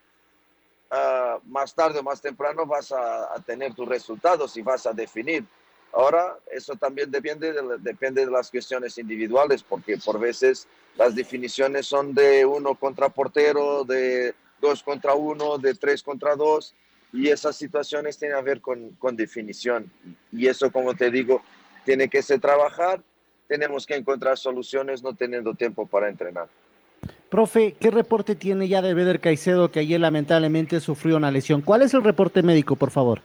uh, 0.91 1.41
más 1.49 1.75
tarde 1.75 2.01
o 2.01 2.03
más 2.03 2.21
temprano 2.21 2.67
vas 2.67 2.93
a, 2.93 3.35
tener 3.47 3.75
tus 3.75 3.89
resultados 3.89 4.57
y 4.57 4.63
vas 4.63 4.87
a 4.87 4.93
definir. 4.93 5.45
Ahora, 5.93 6.39
eso 6.53 6.77
también 6.77 7.11
depende 7.11 7.53
de, 7.53 7.79
depende 7.79 8.25
de 8.25 8.31
las 8.31 8.51
cuestiones 8.51 8.97
individuales, 8.99 9.63
porque 9.63 9.99
por 9.99 10.21
veces 10.21 10.69
las 10.97 11.15
definiciones 11.17 11.87
son 11.87 12.15
de 12.15 12.45
uno 12.45 12.77
contra 12.77 13.09
portero, 13.09 13.83
de 13.85 14.35
dos 14.61 14.83
contra 14.83 15.15
uno, 15.15 15.59
de 15.59 15.75
tres 15.75 16.03
contra 16.03 16.37
dos, 16.37 16.75
y 17.13 17.29
esas 17.29 17.57
situaciones 17.57 18.19
tienen 18.19 18.39
que 18.39 18.45
ver 18.45 18.61
con, 18.61 18.91
con 18.91 19.17
definición. 19.17 19.91
Y 20.33 20.47
eso, 20.47 20.71
como 20.71 20.95
te 20.95 21.11
digo, 21.11 21.43
tiene 21.85 22.09
que 22.09 22.23
ser 22.23 22.41
trabajar, 22.41 23.03
tenemos 23.49 23.87
que 23.87 23.97
encontrar 23.97 24.39
soluciones 24.39 25.03
no 25.03 25.15
teniendo 25.15 25.55
tiempo 25.55 25.87
para 25.87 26.09
entrenar. 26.09 26.49
Profe, 27.29 27.75
¿qué 27.81 27.91
reporte 27.91 28.35
tiene 28.35 28.69
ya 28.69 28.83
de 28.83 28.95
Beder 28.95 29.21
Caicedo 29.21 29.71
que 29.71 29.81
ayer 29.81 30.01
lamentablemente 30.01 30.81
sufrió 30.81 31.17
una 31.17 31.31
lesión? 31.31 31.63
¿Cuál 31.63 31.83
es 31.83 31.95
el 31.95 32.05
reporte 32.05 32.43
médico, 32.43 32.77
por 32.77 32.91
favor? 32.91 33.21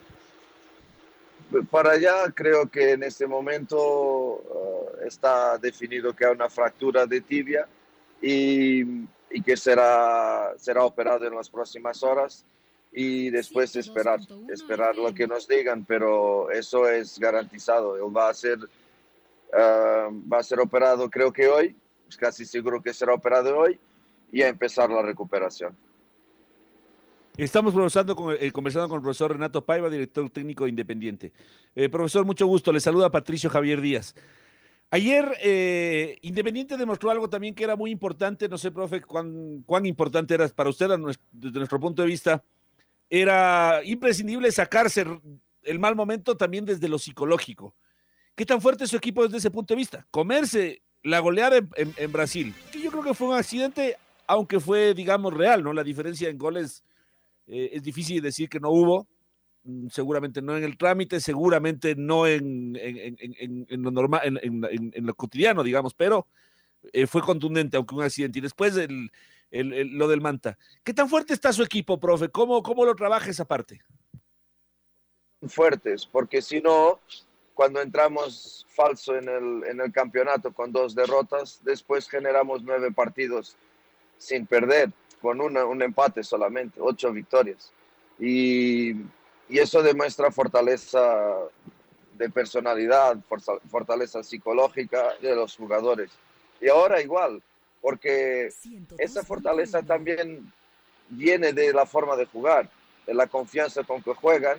para 1.71 1.91
allá 1.91 2.31
creo 2.33 2.69
que 2.69 2.91
en 2.91 3.03
este 3.03 3.27
momento 3.27 3.77
uh, 3.77 5.05
está 5.05 5.57
definido 5.57 6.13
que 6.13 6.25
hay 6.25 6.33
una 6.33 6.49
fractura 6.49 7.05
de 7.05 7.21
tibia 7.21 7.67
y, 8.21 8.81
y, 9.29 9.41
que 9.45 9.55
será, 9.55 10.53
será 10.57 10.83
operado 10.83 11.25
en 11.25 11.35
las 11.35 11.49
próximas 11.49 12.01
horas 12.03 12.45
y 12.97 13.29
después 13.29 13.75
esperar, 13.75 14.21
esperar 14.47 14.95
lo 14.95 15.13
que 15.13 15.27
nos 15.27 15.49
digan, 15.49 15.83
pero 15.83 16.49
eso 16.49 16.87
es 16.89 17.19
garantizado. 17.19 17.97
Él 17.97 18.15
va 18.15 18.29
a 18.29 18.33
ser, 18.33 18.57
uh, 18.57 20.31
va 20.31 20.39
a 20.39 20.43
ser 20.43 20.61
operado 20.61 21.09
creo 21.09 21.33
que 21.33 21.49
hoy, 21.49 21.75
casi 22.17 22.45
seguro 22.45 22.81
que 22.81 22.93
será 22.93 23.13
operado 23.13 23.57
hoy 23.57 23.77
y 24.31 24.41
a 24.41 24.47
empezar 24.47 24.89
la 24.89 25.01
recuperación. 25.01 25.75
Estamos 27.35 27.73
conversando 27.73 28.15
con, 28.15 28.33
eh, 28.39 28.49
conversando 28.53 28.87
con 28.87 28.97
el 28.97 29.03
profesor 29.03 29.33
Renato 29.33 29.65
Paiva, 29.65 29.89
director 29.89 30.29
técnico 30.29 30.65
Independiente. 30.65 31.33
Eh, 31.75 31.89
profesor, 31.89 32.25
mucho 32.25 32.47
gusto. 32.47 32.71
Le 32.71 32.79
saluda 32.79 33.11
Patricio 33.11 33.49
Javier 33.49 33.81
Díaz. 33.81 34.15
Ayer 34.89 35.35
eh, 35.41 36.17
Independiente 36.21 36.77
demostró 36.77 37.11
algo 37.11 37.27
también 37.27 37.53
que 37.53 37.65
era 37.65 37.75
muy 37.75 37.91
importante, 37.91 38.47
no 38.47 38.57
sé, 38.57 38.71
profe, 38.71 39.01
cuán, 39.01 39.63
cuán 39.65 39.85
importante 39.85 40.33
era 40.33 40.47
para 40.47 40.69
usted 40.69 40.87
desde 41.33 41.57
nuestro 41.59 41.79
punto 41.81 42.01
de 42.01 42.07
vista. 42.07 42.41
Era 43.09 43.81
imprescindible 43.83 44.51
sacarse 44.51 45.05
el 45.63 45.79
mal 45.79 45.95
momento 45.95 46.35
también 46.37 46.65
desde 46.65 46.87
lo 46.87 46.97
psicológico. 46.97 47.75
¿Qué 48.35 48.45
tan 48.45 48.61
fuerte 48.61 48.83
es 48.83 48.89
su 48.89 48.97
equipo 48.97 49.23
desde 49.23 49.37
ese 49.37 49.51
punto 49.51 49.73
de 49.73 49.77
vista? 49.77 50.05
Comerse 50.11 50.81
la 51.03 51.19
goleada 51.19 51.57
en, 51.57 51.93
en 51.95 52.11
Brasil, 52.11 52.53
que 52.71 52.81
yo 52.81 52.91
creo 52.91 53.03
que 53.03 53.13
fue 53.13 53.27
un 53.27 53.35
accidente, 53.35 53.95
aunque 54.27 54.59
fue, 54.59 54.93
digamos, 54.93 55.33
real, 55.33 55.63
¿no? 55.63 55.71
La 55.71 55.83
diferencia 55.83 56.29
en 56.29 56.37
goles 56.37 56.83
eh, 57.47 57.69
es 57.73 57.83
difícil 57.83 58.21
decir 58.21 58.49
que 58.49 58.59
no 58.59 58.71
hubo, 58.71 59.07
mm, 59.63 59.87
seguramente 59.89 60.41
no 60.41 60.57
en 60.57 60.63
el 60.63 60.77
trámite, 60.77 61.19
seguramente 61.19 61.95
no 61.95 62.27
en, 62.27 62.75
en, 62.75 63.83
lo 63.83 63.91
normal, 63.91 64.39
en, 64.41 65.05
lo 65.05 65.13
cotidiano, 65.15 65.63
digamos, 65.63 65.93
pero 65.93 66.27
eh, 66.91 67.07
fue 67.07 67.21
contundente, 67.21 67.77
aunque 67.77 67.95
un 67.95 68.03
accidente. 68.03 68.39
Y 68.39 68.41
después 68.41 68.75
el, 68.77 69.11
lo 69.51 70.07
del 70.07 70.21
Manta. 70.21 70.57
¿Qué 70.83 70.93
tan 70.93 71.09
fuerte 71.09 71.33
está 71.33 71.53
su 71.53 71.63
equipo, 71.63 71.99
profe? 71.99 72.29
¿Cómo, 72.29 72.61
cómo 72.63 72.85
lo 72.85 72.95
trabaja 72.95 73.29
esa 73.29 73.45
parte? 73.45 73.81
Fuertes, 75.47 76.05
porque 76.05 76.41
si 76.41 76.61
no, 76.61 76.99
cuando 77.53 77.81
entramos 77.81 78.65
falso 78.69 79.15
en 79.15 79.29
el, 79.29 79.63
en 79.69 79.81
el 79.81 79.91
campeonato 79.91 80.53
con 80.53 80.71
dos 80.71 80.95
derrotas, 80.95 81.61
después 81.63 82.09
generamos 82.09 82.63
nueve 82.63 82.91
partidos 82.91 83.55
sin 84.17 84.45
perder 84.45 84.91
con 85.21 85.41
un 85.41 85.81
empate 85.81 86.23
solamente, 86.23 86.79
ocho 86.79 87.11
victorias. 87.11 87.71
Y, 88.19 88.91
y, 89.49 89.59
eso 89.59 89.81
demuestra 89.81 90.31
fortaleza 90.31 90.99
de 92.13 92.29
personalidad, 92.29 93.17
fortaleza 93.69 94.23
psicológica 94.23 95.15
de 95.21 95.35
los 95.35 95.55
jugadores. 95.57 96.11
Y 96.61 96.69
ahora 96.69 97.01
igual, 97.01 97.41
porque 97.85 98.49
esa 98.97 99.23
fortaleza 99.23 99.83
también 99.83 100.51
viene 101.07 101.53
de 101.53 101.71
la 101.71 101.85
forma 101.85 102.15
de 102.15 102.25
jugar, 102.25 102.67
de 103.05 103.13
la 103.13 103.27
confianza 103.27 103.83
con 103.83 104.01
que 104.01 104.15
juegan 104.15 104.57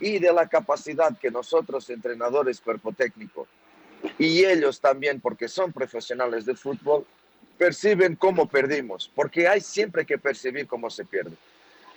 y 0.00 0.18
de 0.18 0.32
la 0.32 0.48
capacidad 0.48 1.14
que 1.18 1.30
nosotros, 1.30 1.90
entrenadores, 1.90 2.62
cuerpo 2.62 2.90
técnico, 2.92 3.46
y 4.18 4.46
ellos 4.46 4.80
también, 4.80 5.20
porque 5.20 5.48
son 5.48 5.70
profesionales 5.70 6.46
de 6.46 6.54
fútbol, 6.54 7.04
perciben 7.58 8.16
cómo 8.16 8.48
perdimos, 8.48 9.12
porque 9.14 9.46
hay 9.46 9.60
siempre 9.60 10.06
que 10.06 10.16
percibir 10.16 10.66
cómo 10.66 10.88
se 10.88 11.04
pierde. 11.04 11.36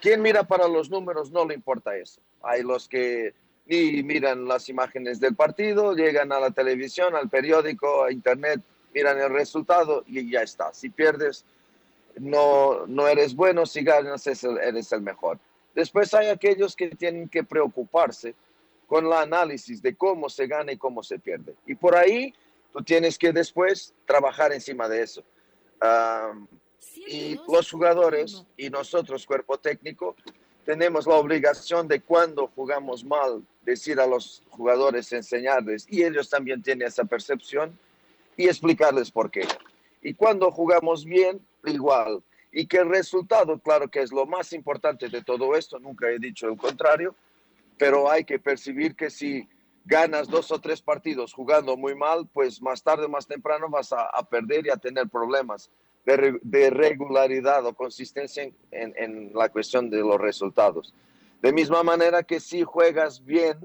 Quien 0.01 0.21
mira 0.21 0.43
para 0.43 0.67
los 0.67 0.89
números 0.89 1.31
no 1.31 1.47
le 1.47 1.53
importa 1.53 1.95
eso. 1.95 2.19
Hay 2.43 2.63
los 2.63 2.89
que 2.89 3.33
ni 3.65 4.03
miran 4.03 4.45
las 4.45 4.67
imágenes 4.67 5.21
del 5.21 5.35
partido, 5.35 5.95
llegan 5.95 6.33
a 6.33 6.39
la 6.41 6.51
televisión, 6.51 7.15
al 7.15 7.29
periódico, 7.29 8.03
a 8.03 8.11
internet, 8.11 8.59
miran 8.95 9.19
el 9.19 9.29
resultado 9.29 10.03
y 10.07 10.27
ya 10.31 10.41
está. 10.41 10.73
Si 10.73 10.89
pierdes, 10.89 11.45
no, 12.17 12.87
no 12.87 13.07
eres 13.07 13.35
bueno, 13.35 13.67
si 13.67 13.83
ganas, 13.83 14.25
eres 14.25 14.91
el 14.91 15.01
mejor. 15.01 15.37
Después 15.75 16.13
hay 16.13 16.29
aquellos 16.29 16.75
que 16.75 16.89
tienen 16.89 17.29
que 17.29 17.43
preocuparse 17.43 18.33
con 18.87 19.05
el 19.05 19.13
análisis 19.13 19.81
de 19.81 19.95
cómo 19.95 20.29
se 20.29 20.47
gana 20.47 20.71
y 20.71 20.77
cómo 20.77 21.03
se 21.03 21.19
pierde. 21.19 21.53
Y 21.67 21.75
por 21.75 21.95
ahí 21.95 22.33
tú 22.71 22.81
tienes 22.81 23.17
que 23.17 23.31
después 23.31 23.93
trabajar 24.05 24.53
encima 24.53 24.87
de 24.87 25.03
eso 25.03 25.23
y 27.07 27.39
los 27.47 27.71
jugadores 27.71 28.43
y 28.57 28.69
nosotros, 28.69 29.25
cuerpo 29.25 29.57
técnico, 29.57 30.15
tenemos 30.65 31.05
la 31.05 31.15
obligación 31.15 31.87
de 31.87 32.01
cuando 32.01 32.47
jugamos 32.55 33.03
mal, 33.03 33.43
decir 33.63 33.99
a 33.99 34.07
los 34.07 34.43
jugadores, 34.49 35.11
enseñarles, 35.11 35.85
y 35.89 36.03
ellos 36.03 36.29
también 36.29 36.61
tienen 36.61 36.87
esa 36.87 37.03
percepción, 37.03 37.77
y 38.37 38.47
explicarles 38.47 39.11
por 39.11 39.31
qué. 39.31 39.47
Y 40.01 40.13
cuando 40.13 40.51
jugamos 40.51 41.05
bien, 41.05 41.39
igual. 41.65 42.23
Y 42.51 42.67
que 42.67 42.77
el 42.77 42.89
resultado, 42.89 43.59
claro 43.59 43.89
que 43.89 44.01
es 44.01 44.11
lo 44.11 44.25
más 44.25 44.53
importante 44.53 45.09
de 45.09 45.23
todo 45.23 45.55
esto, 45.55 45.79
nunca 45.79 46.09
he 46.09 46.19
dicho 46.19 46.47
el 46.47 46.57
contrario, 46.57 47.15
pero 47.77 48.09
hay 48.09 48.23
que 48.23 48.39
percibir 48.39 48.95
que 48.95 49.09
si 49.09 49.47
ganas 49.85 50.27
dos 50.27 50.51
o 50.51 50.59
tres 50.59 50.81
partidos 50.81 51.33
jugando 51.33 51.77
muy 51.77 51.95
mal, 51.95 52.27
pues 52.33 52.61
más 52.61 52.81
tarde 52.81 53.05
o 53.05 53.09
más 53.09 53.27
temprano 53.27 53.69
vas 53.69 53.93
a, 53.93 54.09
perder 54.29 54.65
y 54.65 54.69
a 54.69 54.77
tener 54.77 55.07
problemas 55.09 55.69
de, 56.05 56.69
regularidad 56.69 57.65
o 57.65 57.73
consistencia 57.73 58.49
en, 58.71 59.31
la 59.33 59.49
cuestión 59.49 59.89
de 59.89 59.99
los 59.99 60.19
resultados. 60.19 60.93
De 61.41 61.53
misma 61.53 61.83
manera 61.83 62.23
que 62.23 62.39
si 62.39 62.63
juegas 62.63 63.23
bien 63.23 63.57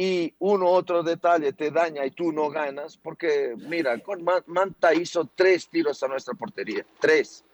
y 0.00 0.32
uno 0.38 0.70
otro 0.70 1.02
detalle 1.02 1.52
te 1.52 1.72
daña 1.72 2.06
y 2.06 2.12
tú 2.12 2.30
no 2.30 2.50
ganas, 2.50 2.96
porque 2.96 3.56
mira, 3.56 3.98
con 3.98 4.24
Manta 4.46 4.94
hizo 4.94 5.28
tres 5.34 5.68
tiros 5.68 6.00
a 6.04 6.06
nuestra 6.06 6.34
portería, 6.34 6.86
tres. 7.00 7.44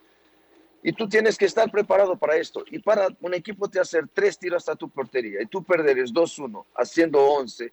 Y 0.82 0.92
tú 0.92 1.08
tienes 1.08 1.38
que 1.38 1.46
estar 1.46 1.70
preparado 1.70 2.16
para 2.16 2.36
esto. 2.36 2.62
Y 2.70 2.80
para 2.80 3.08
un 3.22 3.32
equipo 3.32 3.66
te 3.70 3.80
hacer 3.80 4.08
tres 4.12 4.38
tiros 4.38 4.68
a 4.68 4.76
tu 4.76 4.90
portería 4.90 5.40
y 5.40 5.46
tú 5.46 5.64
perderes 5.64 6.12
2-1 6.12 6.66
haciendo 6.76 7.18
11, 7.18 7.72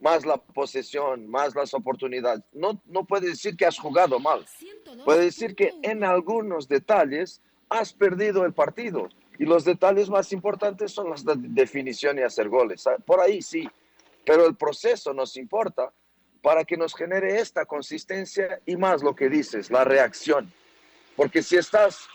más 0.00 0.24
la 0.24 0.36
posesión, 0.36 1.28
más 1.28 1.56
las 1.56 1.74
oportunidades. 1.74 2.44
No, 2.52 2.80
no 2.86 3.02
puede 3.02 3.30
decir 3.30 3.56
que 3.56 3.66
has 3.66 3.80
jugado 3.80 4.20
mal. 4.20 4.46
Puede 5.04 5.24
decir 5.24 5.56
que 5.56 5.74
en 5.82 6.04
algunos 6.04 6.68
detalles 6.68 7.40
has 7.68 7.92
perdido 7.92 8.44
el 8.44 8.52
partido. 8.52 9.08
Y 9.40 9.44
los 9.44 9.64
detalles 9.64 10.08
más 10.08 10.32
importantes 10.32 10.92
son 10.92 11.10
las 11.10 11.24
de 11.24 11.34
definición 11.36 12.16
y 12.20 12.22
hacer 12.22 12.48
goles. 12.48 12.86
Ah, 12.86 12.96
por 13.04 13.20
ahí 13.20 13.42
sí. 13.42 13.68
Pero 14.24 14.46
el 14.46 14.56
proceso 14.56 15.12
nos 15.14 15.36
importa 15.36 15.92
para 16.42 16.64
que 16.64 16.76
nos 16.76 16.94
genere 16.94 17.40
esta 17.40 17.64
consistencia 17.64 18.60
y 18.66 18.76
más 18.76 19.02
lo 19.02 19.14
que 19.14 19.28
dices, 19.28 19.70
la 19.70 19.84
reacción. 19.84 20.52
Porque 21.16 21.42
si 21.42 21.56
estás 21.56 22.08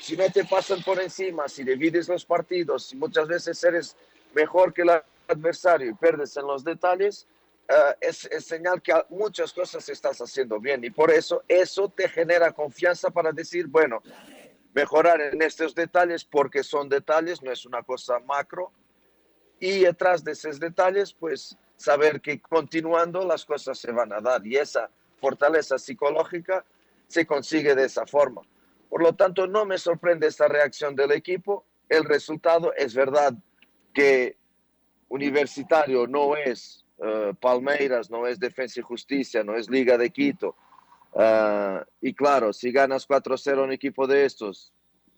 si 0.00 0.16
no 0.16 0.30
te 0.30 0.44
pasan 0.44 0.82
por 0.82 1.00
encima, 1.00 1.48
si 1.48 1.62
divides 1.62 2.08
los 2.08 2.24
partidos, 2.24 2.86
si 2.86 2.96
muchas 2.96 3.28
veces 3.28 3.62
eres 3.62 3.96
mejor 4.34 4.72
que 4.72 4.82
el 4.82 4.90
adversario 5.28 5.90
y 5.90 5.94
pierdes 5.94 6.36
en 6.36 6.46
los 6.46 6.64
detalles, 6.64 7.26
eh, 7.68 7.94
es, 8.00 8.28
señal 8.40 8.80
que 8.80 8.94
muchas 9.10 9.52
cosas 9.52 9.86
estás 9.88 10.18
haciendo 10.20 10.58
bien 10.58 10.82
y 10.82 10.90
por 10.90 11.10
eso 11.10 11.44
eso 11.46 11.88
te 11.88 12.08
genera 12.08 12.50
confianza 12.52 13.10
para 13.10 13.30
decir, 13.30 13.66
bueno, 13.66 14.02
mejorar 14.72 15.20
en 15.20 15.42
estos 15.42 15.74
detalles 15.74 16.24
porque 16.24 16.64
son 16.64 16.88
detalles, 16.88 17.42
no 17.42 17.52
es 17.52 17.66
una 17.66 17.82
cosa 17.82 18.18
macro. 18.20 18.72
Y 19.60 19.80
detrás 19.80 20.24
de 20.24 20.32
esos 20.32 20.58
detalles, 20.58 21.12
pues 21.12 21.56
saber 21.76 22.20
que 22.20 22.40
continuando 22.40 23.26
las 23.26 23.44
cosas 23.44 23.78
se 23.78 23.92
van 23.92 24.12
a 24.12 24.20
dar 24.20 24.46
y 24.46 24.56
esa 24.56 24.90
fortaleza 25.18 25.78
psicológica 25.78 26.64
se 27.06 27.26
consigue 27.26 27.74
de 27.74 27.84
esa 27.84 28.06
forma. 28.06 28.42
Por 28.88 29.02
lo 29.02 29.14
tanto, 29.14 29.46
no 29.46 29.64
me 29.64 29.78
sorprende 29.78 30.26
esta 30.26 30.48
reacción 30.48 30.96
del 30.96 31.12
equipo. 31.12 31.64
El 31.88 32.04
resultado 32.04 32.72
es 32.74 32.94
verdad 32.94 33.34
que 33.92 34.36
Universitario 35.08 36.06
no 36.06 36.36
es 36.36 36.84
uh, 36.98 37.34
Palmeiras, 37.34 38.10
no 38.10 38.26
es 38.26 38.38
Defensa 38.38 38.80
y 38.80 38.82
Justicia, 38.82 39.44
no 39.44 39.56
es 39.56 39.68
Liga 39.68 39.98
de 39.98 40.10
Quito. 40.10 40.56
Uh, 41.12 41.84
y 42.00 42.14
claro, 42.14 42.52
si 42.52 42.70
ganas 42.72 43.08
4-0 43.08 43.58
a 43.58 43.62
un 43.62 43.72
equipo 43.72 44.06
de 44.06 44.24
estos, 44.24 44.72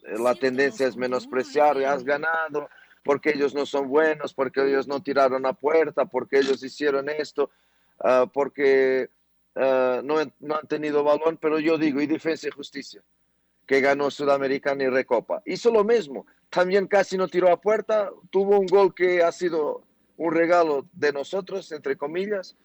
eh, 0.04 0.18
la 0.18 0.34
tendencia 0.34 0.87
es 0.87 0.96
menospreciar, 0.96 1.76
has 1.84 2.02
ganado 2.02 2.68
porque 3.04 3.30
ellos 3.30 3.54
no 3.54 3.66
son 3.66 3.88
buenos, 3.88 4.35
porque 4.35 4.66
ellos 4.66 4.87
no 4.87 5.02
tiraron 5.02 5.47
a 5.47 5.52
puerta, 5.52 6.04
porque 6.04 6.38
ellos 6.38 6.62
hicieron 6.62 7.09
esto, 7.09 7.50
uh, 8.00 8.28
porque 8.32 9.11
no, 9.54 10.16
no 10.40 10.56
han 10.56 10.66
tenido 10.66 11.04
balón, 11.04 11.37
pero 11.37 11.59
yo 11.59 11.76
digo, 11.76 12.00
y 12.00 12.06
Defensa 12.06 12.49
y 12.49 12.50
Justicia 12.50 13.02
que 13.66 13.80
ganó 13.80 14.11
Sudamericana 14.11 14.85
y 14.85 14.88
Recopa. 14.88 15.42
Hizo 15.47 15.71
lo 15.71 15.85
mismo, 15.85 16.26
también 16.50 16.87
casi 16.87 17.16
no 17.16 17.28
tiró 17.28 17.50
a 17.50 17.61
puerta, 17.61 18.11
tuvo 18.30 18.59
un 18.59 18.66
gol 18.66 18.94
que 18.94 19.23
ha 19.23 19.32
sido 19.32 19.82
un 20.16 20.35
regalo 20.35 20.87
de 20.92 21.12
nosotros, 21.12 21.71
entre 21.73 21.97
comillas, 21.97 22.56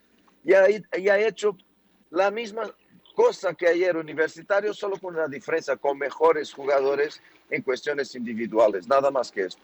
y 0.43 0.53
ha, 0.53 0.65
y 0.69 1.09
ha 1.09 1.19
hecho 1.19 1.57
la 2.09 2.31
misma 2.31 2.63
cosa 3.15 3.53
que 3.53 3.67
ayer 3.67 3.95
Universitario, 3.95 4.73
solo 4.73 4.97
con 4.99 5.15
una 5.15 5.27
diferencia, 5.27 5.75
con 5.77 5.97
mejores 5.97 6.53
jugadores 6.53 7.21
en 7.49 7.61
cuestiones 7.61 8.13
individuales, 8.15 8.87
nada 8.87 9.09
más 9.09 9.31
que 9.31 9.43
eso. 9.43 9.57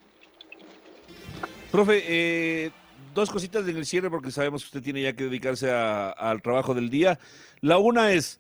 Profe, 1.74 2.04
eh, 2.08 2.72
dos 3.16 3.32
cositas 3.32 3.68
en 3.68 3.76
el 3.76 3.88
cierre 3.88 4.12
porque 4.12 4.30
sabemos 4.30 4.62
que 4.62 4.68
usted 4.68 4.84
tiene 4.84 5.02
ya 5.02 5.16
que 5.16 5.24
dedicarse 5.24 5.72
al 5.72 6.40
trabajo 6.44 6.76
del 6.76 6.92
día. 6.92 7.18
La 7.62 7.80
una 7.80 8.12
es, 8.12 8.40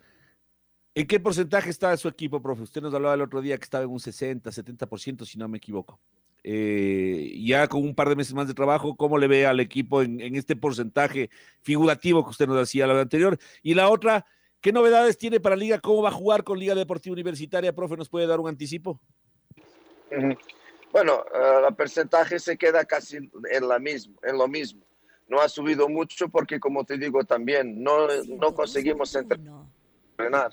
¿En 0.94 1.08
qué 1.08 1.20
porcentaje 1.20 1.72
está 1.72 1.98
su 1.98 2.08
equipo, 2.08 2.44
profe? 2.44 2.62
Usted 2.62 2.84
nos 2.84 2.94
hablaba 2.94 3.16
el 3.16 3.22
otro 3.22 3.42
día 3.42 3.58
que 3.58 3.64
estaba 3.64 3.86
en 3.86 3.90
un 3.90 4.00
60, 4.00 4.52
70%, 4.52 5.26
si 5.26 5.40
no 5.40 5.48
me 5.48 5.58
equivoco. 5.58 6.00
Eh, 6.44 7.34
ya 7.44 7.68
con 7.68 7.82
un 7.82 7.96
par 7.96 8.08
de 8.10 8.16
meses 8.16 8.36
más 8.36 8.48
de 8.48 8.54
trabajo, 8.54 8.96
¿cómo 8.96 9.18
le 9.18 9.26
ve 9.26 9.48
al 9.48 9.60
equipo 9.60 10.04
en, 10.04 10.36
este 10.36 10.56
porcentaje 10.56 11.32
figurativo 11.64 12.24
que 12.24 12.30
usted 12.30 12.46
nos 12.46 12.60
decía 12.60 12.86
la 12.86 12.94
vez 12.94 13.02
anterior? 13.02 13.40
Y 13.64 13.74
la 13.74 13.90
otra, 13.90 14.28
¿qué 14.62 14.72
novedades 14.72 15.18
tiene 15.18 15.40
para 15.40 15.56
Liga? 15.56 15.80
¿Cómo 15.80 16.04
va 16.04 16.10
a 16.10 16.12
jugar 16.12 16.44
con 16.44 16.60
Liga 16.60 16.76
Deportiva 16.76 17.14
Universitaria, 17.14 17.74
profe? 17.74 17.98
¿Nos 17.98 18.10
puede 18.10 18.28
dar 18.28 18.40
un 18.40 18.48
anticipo? 18.48 19.02
Bueno, 20.94 21.26
uh, 21.34 21.68
el 21.68 21.74
porcentaje 21.74 22.38
se 22.38 22.56
queda 22.56 22.86
casi 22.86 23.18
en, 23.18 23.68
la 23.68 23.80
mismo, 23.80 24.14
en 24.22 24.38
lo 24.38 24.48
mismo. 24.48 24.84
No 25.28 25.42
ha 25.42 25.50
subido 25.50 25.90
mucho 25.90 26.30
porque, 26.30 26.60
como 26.60 26.84
te 26.84 27.00
digo 27.00 27.24
también, 27.24 27.84
no, 27.84 28.08
no 28.28 28.54
conseguimos 28.54 29.16
entrenar 29.16 30.52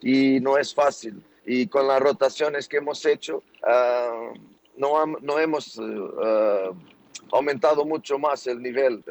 y 0.00 0.40
no 0.40 0.58
es 0.58 0.74
fácil. 0.74 1.22
Y 1.44 1.68
con 1.68 1.86
las 1.86 2.00
rotaciones 2.00 2.66
que 2.66 2.78
hemos 2.78 3.06
hecho, 3.06 3.44
uh, 3.62 4.36
no, 4.76 5.06
no, 5.22 5.38
hemos 5.38 5.78
uh, 5.78 6.74
aumentado 7.30 7.84
mucho 7.84 8.18
más 8.18 8.44
el 8.48 8.60
nivel. 8.60 9.04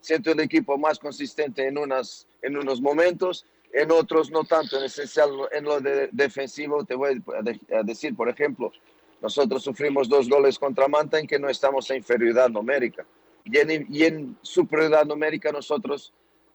siento 0.00 0.32
el 0.32 0.40
equipo 0.40 0.76
más 0.76 0.98
consistente 0.98 1.64
en, 1.64 1.78
unas, 1.78 2.26
en 2.42 2.56
unos 2.56 2.80
momentos 2.80 3.46
en 3.72 3.92
otros 3.92 4.30
no 4.30 4.44
tanto, 4.44 4.78
en 4.78 4.84
esencial 4.84 5.30
en 5.52 5.64
lo 5.64 5.78
de 5.78 6.08
defensivo 6.10 6.84
te 6.84 6.94
voy 6.94 7.22
a 7.70 7.82
decir, 7.82 8.16
por 8.16 8.28
ejemplo, 8.28 8.72
nosotros 9.20 9.62
sufrimos 9.62 10.08
dos 10.08 10.28
goles 10.28 10.58
contra 10.58 10.88
Manta 10.88 11.18
en 11.18 11.26
que 11.26 11.38
no 11.38 11.48
estamos 11.48 11.90
en 11.90 11.98
inferioridad 11.98 12.48
numérica. 12.48 13.04
Y 13.44 13.56
en, 13.58 13.86
y 13.90 14.04
en 14.04 14.36
superioridad 14.42 15.06
numérica 15.06 15.50
nosotros 15.50 16.12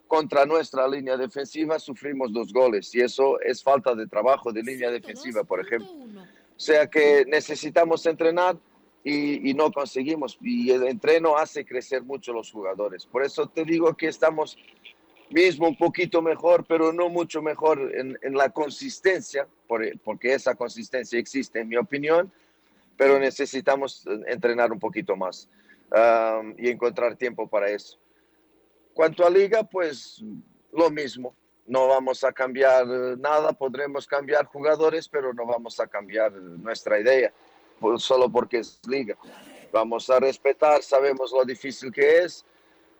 contra 0.07 0.45
nuestra 0.45 0.87
línea 0.87 1.17
defensiva 1.17 1.79
sufrimos 1.79 2.31
dos 2.31 2.53
goles 2.53 2.93
y 2.93 3.01
eso 3.01 3.39
es 3.41 3.63
falta 3.63 3.95
de 3.95 4.05
trabajo 4.05 4.51
de 4.51 4.61
línea 4.61 4.91
defensiva, 4.91 5.43
por 5.43 5.59
ejemplo. 5.59 5.89
O 5.89 6.59
sea 6.59 6.87
que 6.87 7.25
necesitamos 7.27 8.05
entrenar 8.05 8.57
y, 9.03 9.49
y 9.49 9.53
no 9.53 9.71
conseguimos. 9.71 10.37
Y 10.41 10.69
el 10.69 10.83
entreno 10.83 11.35
hace 11.35 11.65
crecer 11.65 12.03
mucho 12.03 12.31
los 12.31 12.51
jugadores. 12.51 13.05
Por 13.05 13.23
eso 13.23 13.47
te 13.47 13.65
digo 13.65 13.93
que 13.95 14.07
estamos 14.07 14.57
mismo 15.33 15.67
un 15.67 15.77
poquito 15.77 16.21
mejor, 16.21 16.65
pero 16.65 16.93
no 16.93 17.09
mucho 17.09 17.41
mejor 17.41 17.91
en, 17.95 18.17
en 18.21 18.33
la 18.35 18.49
consistencia, 18.49 19.47
porque 19.67 20.33
esa 20.33 20.55
consistencia 20.55 21.19
existe 21.19 21.59
en 21.59 21.67
mi 21.69 21.75
opinión, 21.75 22.31
pero 22.97 23.19
necesitamos 23.19 24.05
entrenar 24.27 24.71
un 24.71 24.79
poquito 24.79 25.15
más 25.15 25.49
um, 25.91 26.53
y 26.57 26.69
encontrar 26.69 27.15
tiempo 27.15 27.47
para 27.47 27.69
eso. 27.69 27.97
Cuanto 28.93 29.25
a 29.25 29.29
liga, 29.29 29.63
pues 29.63 30.23
lo 30.71 30.89
mismo. 30.89 31.35
No 31.65 31.87
vamos 31.87 32.23
a 32.25 32.33
cambiar 32.33 32.85
nada, 33.17 33.53
podremos 33.53 34.05
cambiar 34.05 34.45
jugadores, 34.45 35.07
pero 35.07 35.33
no 35.33 35.45
vamos 35.45 35.79
a 35.79 35.87
cambiar 35.87 36.33
nuestra 36.33 36.99
idea, 36.99 37.31
solo 37.97 38.29
porque 38.29 38.57
es 38.57 38.81
liga. 38.85 39.15
Vamos 39.71 40.09
a 40.09 40.19
respetar, 40.19 40.83
sabemos 40.83 41.31
lo 41.31 41.45
difícil 41.45 41.89
que 41.91 42.19
es, 42.19 42.45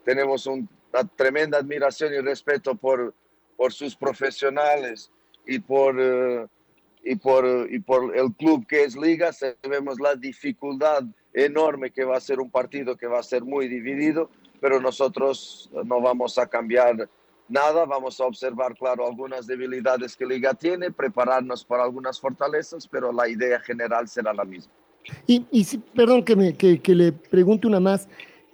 tenemos 0.06 0.48
un 0.48 0.70
una 0.94 1.08
tremenda 1.08 1.58
admiración 1.58 2.14
y 2.14 2.20
respeto 2.20 2.76
por, 2.76 3.14
por 3.58 3.74
sus 3.74 3.96
profesionales 3.96 5.10
y 5.46 5.60
por, 5.60 5.98
uh, 5.98 6.48
y, 7.04 7.16
por, 7.16 7.68
y 7.70 7.80
por 7.80 8.16
el 8.16 8.34
club 8.34 8.66
que 8.68 8.84
es 8.84 8.96
Liga. 8.96 9.32
Sabemos 9.34 10.00
la 10.00 10.16
dificultad 10.16 11.04
enorme 11.34 11.92
que 11.92 12.06
va 12.06 12.18
a 12.18 12.22
ser 12.22 12.40
un 12.40 12.50
partido 12.50 12.96
que 12.96 13.08
va 13.08 13.20
a 13.20 13.24
ser 13.24 13.44
muy 13.44 13.68
dividido, 13.68 14.30
pero 14.62 14.80
nosotros 14.80 15.70
no 15.84 16.02
vamos 16.02 16.38
a 16.38 16.48
cambiar 16.48 17.10
nada, 17.50 17.86
vamos 17.86 18.20
a 18.20 18.26
observar, 18.26 18.76
claro, 18.76 19.06
algunas 19.06 19.46
debilidades 19.46 20.16
que 20.16 20.26
Liga 20.26 20.54
tiene, 20.54 20.92
prepararnos 20.92 21.66
para 21.66 21.84
algunas 21.84 22.20
fortalezas, 22.20 22.88
pero 22.88 23.12
la 23.12 23.28
idea 23.28 23.60
general 23.60 24.08
será 24.08 24.34
la 24.34 24.46
misma. 24.46 24.72
Y, 25.28 25.46
y 25.52 25.64
si, 25.66 25.78
perdón 25.78 26.24
que, 26.24 26.36
me, 26.36 26.54
que, 26.56 26.80
que 26.80 26.96
le 26.96 27.12
pregunte 27.12 27.68
una 27.68 27.80
más. 27.80 28.08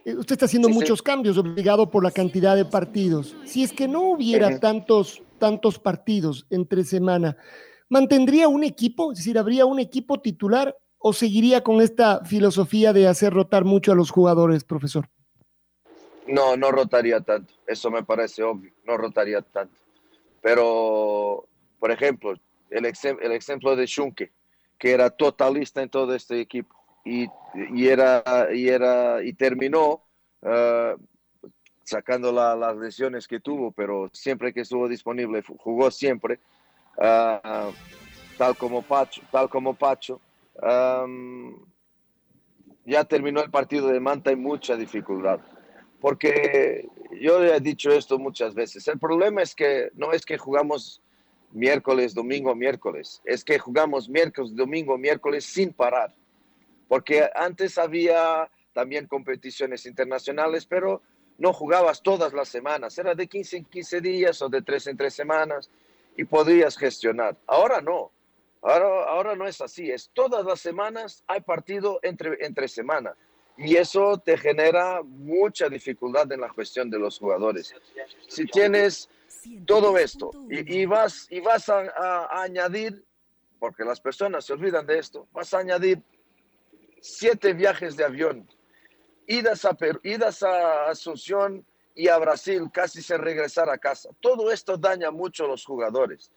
Eh, 0.04 0.16
usted 0.16 0.34
está 0.34 0.46
haciendo 0.46 0.70
muchos 0.70 1.02
cambios, 1.02 1.38
obligado 1.38 1.90
por 1.92 2.04
la 2.04 2.12
cantidad 2.12 2.56
de 2.56 2.66
partidos. 2.66 3.36
Si 3.46 3.64
es 3.64 3.72
que 3.72 3.88
no 3.88 4.02
hubiera 4.02 4.60
tantos, 4.60 5.22
tantos 5.38 5.78
partidos 5.78 6.48
entre 6.50 6.84
semana, 6.84 7.38
¿mantendría 7.90 8.48
un 8.48 8.64
equipo? 8.64 9.12
Es 9.12 9.20
decir, 9.20 9.38
¿habría 9.38 9.66
un 9.66 9.80
equipo 9.80 10.20
titular 10.20 10.76
o 10.98 11.14
seguiría 11.14 11.64
con 11.64 11.82
esta 11.82 12.24
filosofía 12.26 12.94
de 12.94 13.08
hacer 13.08 13.34
rotar 13.34 13.66
mucho 13.66 13.92
a 13.92 13.96
los 13.96 14.12
jugadores, 14.12 14.64
profesor? 14.64 15.10
No, 16.28 16.56
no 16.56 16.72
rotaría 16.72 17.22
tanto. 17.22 17.54
Eso 17.66 17.90
me 17.90 18.04
parece 18.04 18.44
obvio. 18.44 18.72
No 18.86 18.98
rotaría 18.98 19.42
tanto. 19.42 19.76
Pero, 20.42 21.48
por 21.80 21.92
ejemplo, 21.92 22.34
el, 22.70 22.86
el 22.86 23.32
ejemplo 23.32 23.76
de 23.76 23.86
Schunke, 23.86 24.32
que 24.78 24.92
era 24.92 25.10
totalista 25.10 25.82
en 25.82 25.90
todo 25.90 26.14
este 26.14 26.40
equipo 26.40 26.80
y, 27.04 27.88
era, 27.88 28.24
y, 28.54 28.68
era, 28.68 29.24
y 29.24 29.34
terminó 29.34 30.04
uh, 30.42 30.98
sacando 31.84 32.32
las 32.32 32.78
lesiones 32.78 33.28
que 33.28 33.40
tuvo, 33.40 33.72
pero 33.72 34.10
siempre 34.14 34.54
que 34.54 34.62
estuvo 34.62 34.88
disponible 34.88 35.44
jugó 35.58 35.90
siempre, 35.92 36.40
uh, 37.00 37.72
tal 38.38 38.56
como 38.58 38.82
Pacho, 38.82 39.22
tal 39.32 39.50
como 39.50 39.74
Pacho. 39.74 40.20
Ya 42.86 43.04
terminó 43.04 43.42
el 43.42 43.52
partido 43.52 43.88
de 43.88 44.00
Manta 44.00 44.32
y 44.32 44.36
mucha 44.36 44.76
dificultad. 44.76 45.40
Porque 46.00 46.88
yo 47.20 47.44
he 47.44 47.60
dicho 47.60 47.92
esto 47.92 48.18
muchas 48.18 48.54
veces. 48.56 48.88
El 48.88 49.00
problema 49.00 49.42
es 49.42 49.54
que 49.54 49.92
no 49.96 50.12
es 50.14 50.26
que 50.26 50.38
jugamos 50.38 51.02
miércoles, 51.52 52.14
domingo, 52.14 52.56
miércoles. 52.56 53.22
Es 53.26 53.44
que 53.44 53.60
jugamos 53.60 54.10
miércoles, 54.10 54.56
domingo, 54.56 54.98
miércoles 54.98 55.46
sin 55.46 55.74
parar 55.74 56.14
porque 56.90 57.30
antes 57.36 57.78
había 57.78 58.50
también 58.74 59.08
competiciones 59.08 59.86
internacionales, 59.86 60.66
pero 60.66 61.02
no 61.38 61.54
jugabas 61.54 62.02
todas 62.02 62.34
las 62.34 62.50
semanas, 62.50 62.98
era 62.98 63.16
de 63.16 63.28
15 63.28 63.58
en 63.58 63.66
15 63.66 64.02
días 64.02 64.42
o 64.42 64.50
de 64.50 64.62
3 64.62 64.88
en 64.88 64.98
3 64.98 65.14
semanas 65.14 65.70
y 66.20 66.26
podías 66.26 66.78
gestionar. 66.78 67.38
Ahora 67.48 67.80
no, 67.80 68.12
ahora, 68.62 69.06
ahora 69.06 69.36
no 69.38 69.48
es 69.48 69.62
así, 69.62 69.90
es 69.90 70.10
todas 70.14 70.46
las 70.46 70.60
semanas 70.60 71.24
hay 71.28 71.40
partido 71.40 72.02
entre, 72.04 72.46
entre 72.46 72.68
semana 72.68 73.16
y 73.56 73.78
eso 73.78 74.18
te 74.18 74.38
genera 74.38 75.02
mucha 75.02 75.70
dificultad 75.70 76.30
en 76.34 76.42
la 76.42 76.50
cuestión 76.50 76.90
de 76.90 77.00
los 77.00 77.18
jugadores. 77.18 77.74
Si 78.28 78.46
tienes 78.48 79.08
todo 79.66 79.98
esto 79.98 80.32
y, 80.50 80.86
vas, 80.86 81.26
y 81.30 81.40
vas 81.40 81.70
a, 81.70 81.84
a 81.98 82.44
añadir, 82.44 83.02
porque 83.58 83.86
las 83.86 84.02
personas 84.02 84.44
se 84.44 84.52
olvidan 84.52 84.86
de 84.86 85.00
esto, 85.00 85.26
vas 85.32 85.54
a 85.54 85.60
añadir 85.60 86.02
siete 87.00 87.54
viajes 87.54 87.96
de 87.96 88.04
avión, 88.04 88.46
idas 89.26 89.64
a, 89.64 89.78
idas 90.04 90.44
a 90.44 90.90
Asunción 90.90 91.66
y 92.00 92.08
a 92.08 92.18
Brasil, 92.18 92.70
casi 92.72 93.02
sin 93.02 93.18
regresar 93.18 93.70
a 93.70 93.78
casa. 93.78 94.10
Todo 94.22 94.54
esto 94.54 94.78
daña 94.78 95.12
mucho 95.12 95.44
a 95.44 95.48
los 95.50 95.66
jugadores, 95.66 96.32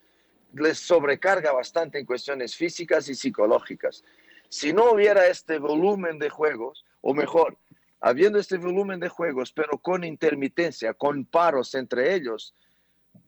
les 0.53 0.81
sobrecarga 0.81 1.53
bastante 1.53 2.01
en 2.01 2.05
cuestiones 2.05 2.57
físicas 2.57 3.09
y 3.09 3.15
psicológicas. 3.15 4.03
Si 4.49 4.73
no 4.73 4.91
hubiera 4.91 5.29
este 5.29 5.61
volumen 5.61 6.19
de 6.19 6.31
juegos, 6.31 6.85
o 7.01 7.15
mejor, 7.15 7.59
habiendo 8.01 8.41
este 8.41 8.57
volumen 8.57 8.99
de 8.99 9.09
juegos, 9.09 9.53
pero 9.53 9.79
con 9.79 10.03
intermitencia, 10.03 10.95
con 10.95 11.25
paros 11.25 11.77
entre 11.77 12.13
ellos, 12.13 12.57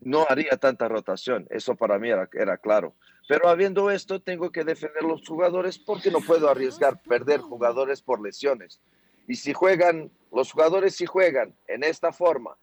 no 0.01 0.27
haría 0.29 0.57
tanta 0.57 0.89
rotación. 0.89 1.47
Eso 1.51 1.77
para 1.77 2.01
mí 2.01 2.11
era, 2.11 2.29
era 2.33 2.57
claro. 2.57 2.97
Pero 3.29 3.49
habiendo 3.49 3.93
esto, 3.93 4.21
tengo 4.21 4.51
que 4.51 4.65
defender 4.65 5.05
los 5.05 5.25
jugadores 5.25 5.79
porque 5.79 6.11
no 6.11 6.19
puedo 6.19 6.51
arriesgar 6.51 7.01
perder 7.01 7.43
jugadores 7.43 8.03
por 8.03 8.21
lesiones. 8.21 8.81
Y 9.29 9.37
si 9.37 9.53
juegan, 9.53 10.11
los 10.35 10.53
jugadores 10.53 10.97
si 10.97 11.07
juegan 11.07 11.55
en 11.69 11.85
esta 11.85 12.13
forma, 12.13 12.57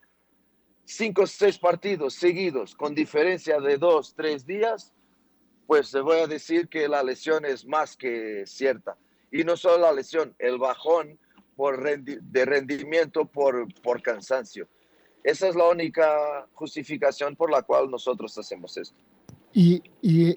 cinco 0.83 1.23
o 1.23 1.27
seis 1.27 1.57
partidos 1.57 2.15
seguidos 2.15 2.75
con 2.75 2.93
diferencia 2.93 3.59
de 3.59 3.77
dos, 3.77 4.13
tres 4.13 4.45
días, 4.45 4.93
pues 5.67 5.93
le 5.93 6.01
voy 6.01 6.17
a 6.17 6.27
decir 6.27 6.67
que 6.67 6.87
la 6.87 7.01
lesión 7.01 7.45
es 7.45 7.65
más 7.65 7.95
que 7.95 8.43
cierta. 8.45 8.97
Y 9.31 9.45
no 9.45 9.55
solo 9.55 9.83
la 9.83 9.93
lesión, 9.93 10.35
el 10.37 10.57
bajón 10.57 11.17
de 11.55 12.45
rendimiento 12.45 13.25
por, 13.25 13.67
por 13.81 14.01
cansancio. 14.01 14.67
Esa 15.23 15.47
es 15.47 15.55
la 15.55 15.69
única 15.69 16.47
justificación 16.53 17.35
por 17.35 17.51
la 17.51 17.61
cual 17.61 17.89
nosotros 17.89 18.37
hacemos 18.37 18.75
esto. 18.77 18.97
Y, 19.53 19.83
y, 20.01 20.35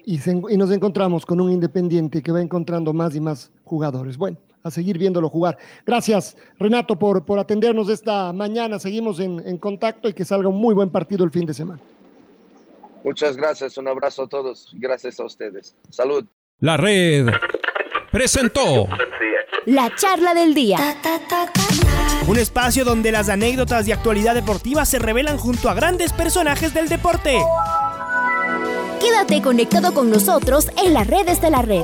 nos 0.57 0.71
encontramos 0.71 1.25
con 1.25 1.41
un 1.41 1.51
Independiente 1.51 2.21
que 2.21 2.31
va 2.31 2.41
encontrando 2.41 2.93
más 2.93 3.15
y 3.15 3.21
más 3.21 3.51
jugadores. 3.63 4.17
Bueno, 4.17 4.37
a 4.65 4.71
seguir 4.71 4.97
viéndolo 4.97 5.29
jugar. 5.29 5.57
Gracias, 5.85 6.35
Renato, 6.59 6.97
por, 6.97 7.23
por 7.23 7.37
atendernos 7.37 7.87
esta 7.87 8.33
mañana. 8.33 8.79
Seguimos 8.79 9.19
en, 9.19 9.41
en 9.45 9.57
contacto 9.59 10.09
y 10.09 10.13
que 10.13 10.25
salga 10.25 10.49
un 10.49 10.57
muy 10.57 10.73
buen 10.73 10.89
partido 10.89 11.23
el 11.23 11.29
fin 11.29 11.45
de 11.45 11.53
semana. 11.53 11.79
Muchas 13.03 13.37
gracias, 13.37 13.77
un 13.77 13.87
abrazo 13.87 14.23
a 14.23 14.27
todos. 14.27 14.71
Gracias 14.73 15.19
a 15.19 15.25
ustedes. 15.25 15.75
Salud. 15.91 16.25
La 16.59 16.77
red 16.77 17.27
presentó 18.11 18.87
la 19.65 19.93
charla 19.95 20.33
del 20.33 20.55
día. 20.55 20.77
Un 22.27 22.37
espacio 22.39 22.83
donde 22.83 23.11
las 23.11 23.29
anécdotas 23.29 23.85
de 23.85 23.93
actualidad 23.93 24.33
deportiva 24.33 24.83
se 24.85 24.97
revelan 24.97 25.37
junto 25.37 25.69
a 25.69 25.75
grandes 25.75 26.11
personajes 26.11 26.73
del 26.73 26.89
deporte. 26.89 27.37
Quédate 28.99 29.43
conectado 29.43 29.93
con 29.93 30.09
nosotros 30.09 30.69
en 30.83 30.93
las 30.95 31.05
redes 31.05 31.39
de 31.39 31.51
la 31.51 31.61
red. 31.61 31.83